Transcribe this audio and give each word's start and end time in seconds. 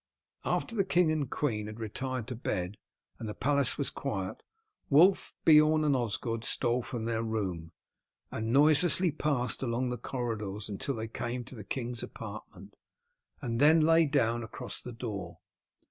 After 0.45 0.75
the 0.75 0.83
king 0.83 1.11
and 1.11 1.29
queen 1.29 1.67
had 1.67 1.79
retired 1.79 2.25
to 2.29 2.35
bed 2.35 2.77
and 3.19 3.29
the 3.29 3.35
palace 3.35 3.77
was 3.77 3.91
quiet 3.91 4.41
Wulf, 4.89 5.35
Beorn, 5.45 5.85
and 5.85 5.95
Osgod 5.95 6.43
stole 6.43 6.81
from 6.81 7.05
their 7.05 7.21
room, 7.21 7.71
and 8.31 8.51
noiselessly 8.51 9.11
passed 9.11 9.61
along 9.61 9.91
the 9.91 9.99
corridors 9.99 10.67
until 10.69 10.95
they 10.95 11.07
came 11.07 11.43
to 11.43 11.53
the 11.53 11.63
king's 11.63 12.01
apartment, 12.01 12.75
and 13.43 13.59
then 13.59 13.79
lay 13.81 14.07
down 14.07 14.41
across 14.41 14.81
the 14.81 14.91
door. 14.91 15.37